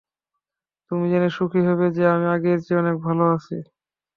তুমি 0.91 1.05
জেনে 1.11 1.29
সুখী 1.37 1.61
হবে 1.67 1.85
যে, 1.95 2.03
আমি 2.15 2.25
আগের 2.27 2.59
চেয়ে 2.65 2.81
অনেক 2.81 2.95
ভাল 3.05 3.19
আছি। 3.29 3.57